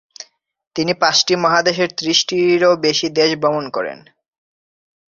তিনি 0.75 0.93
পাঁচটি 1.01 1.33
মহাদেশের 1.35 1.89
ত্রিশটিরও 1.97 2.71
বেশি 2.85 3.07
দেশ 3.19 3.29
ভ্রমণ 3.41 3.65
করেন। 3.75 3.99